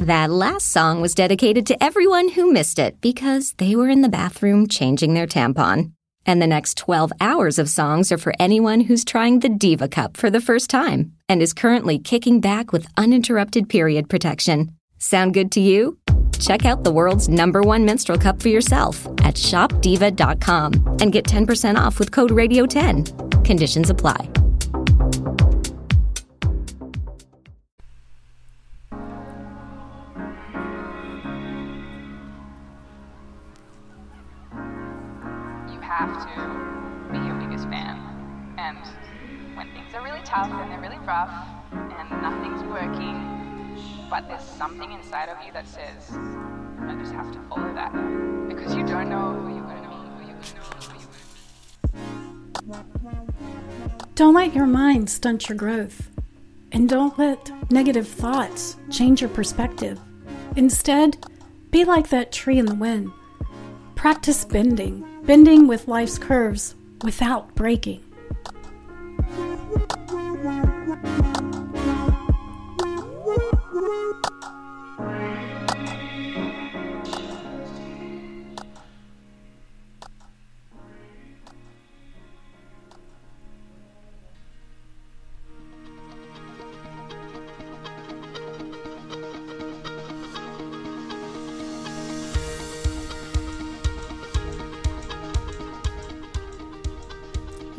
[0.00, 4.08] That last song was dedicated to everyone who missed it because they were in the
[4.08, 5.92] bathroom changing their tampon.
[6.24, 10.16] And the next 12 hours of songs are for anyone who's trying the Diva Cup
[10.16, 14.74] for the first time and is currently kicking back with uninterrupted period protection.
[14.96, 15.98] Sound good to you?
[16.38, 21.76] Check out the world's number one menstrual cup for yourself at shopdiva.com and get 10%
[21.76, 23.44] off with code RADIO10.
[23.44, 24.30] Conditions apply.
[35.82, 37.98] Have to be your biggest fan.
[38.58, 38.78] And
[39.56, 41.32] when things are really tough and they're really rough
[41.72, 46.10] and nothing's working, but there's something inside of you that says,
[46.80, 47.92] I just have to follow that.
[48.48, 50.90] Because you don't know who you're going to meet, who you're going to
[53.94, 54.14] meet.
[54.14, 56.08] Don't let your mind stunt your growth.
[56.72, 59.98] And don't let negative thoughts change your perspective.
[60.56, 61.16] Instead,
[61.70, 63.10] be like that tree in the wind.
[64.00, 68.02] Practice bending, bending with life's curves without breaking.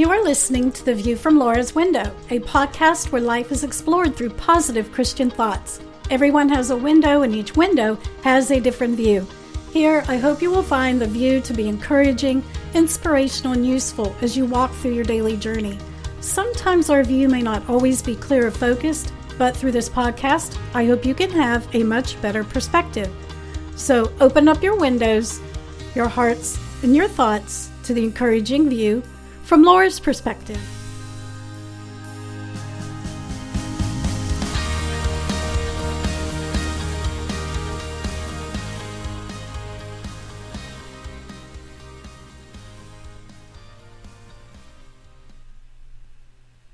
[0.00, 4.16] You are listening to The View from Laura's Window, a podcast where life is explored
[4.16, 5.78] through positive Christian thoughts.
[6.08, 9.28] Everyone has a window, and each window has a different view.
[9.74, 12.42] Here, I hope you will find the view to be encouraging,
[12.72, 15.76] inspirational, and useful as you walk through your daily journey.
[16.22, 20.86] Sometimes our view may not always be clear or focused, but through this podcast, I
[20.86, 23.12] hope you can have a much better perspective.
[23.76, 25.42] So open up your windows,
[25.94, 29.02] your hearts, and your thoughts to the encouraging view
[29.42, 30.60] from Laura's perspective.